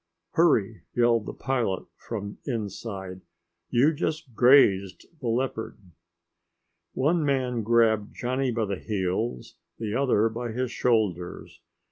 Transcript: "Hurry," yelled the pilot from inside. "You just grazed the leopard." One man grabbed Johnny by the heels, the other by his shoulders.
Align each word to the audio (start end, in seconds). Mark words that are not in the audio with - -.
"Hurry," 0.31 0.81
yelled 0.95 1.27
the 1.27 1.33
pilot 1.33 1.85
from 1.95 2.39
inside. 2.47 3.21
"You 3.69 3.93
just 3.93 4.33
grazed 4.33 5.05
the 5.19 5.27
leopard." 5.27 5.77
One 6.95 7.23
man 7.23 7.61
grabbed 7.61 8.15
Johnny 8.15 8.49
by 8.51 8.65
the 8.65 8.79
heels, 8.79 9.57
the 9.77 9.93
other 9.93 10.27
by 10.27 10.53
his 10.53 10.71
shoulders. 10.71 11.61